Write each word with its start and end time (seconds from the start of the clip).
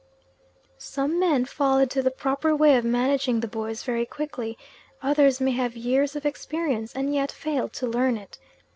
Some 0.79 1.19
men 1.19 1.45
fall 1.45 1.77
into 1.77 2.01
the 2.01 2.09
proper 2.09 2.55
way 2.55 2.75
of 2.75 2.83
managing 2.83 3.39
the 3.39 3.47
boys 3.47 3.83
very 3.83 4.07
quickly, 4.07 4.57
others 4.99 5.39
may 5.39 5.51
have 5.51 5.77
years 5.77 6.15
of 6.15 6.25
experience 6.25 6.95
and 6.95 7.13
yet 7.13 7.31
fail 7.31 7.69
to 7.69 7.85
learn 7.85 8.17
it. 8.17 8.39